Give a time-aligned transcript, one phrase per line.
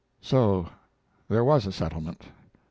[0.19, 0.67] So
[1.29, 2.23] there was a settlement.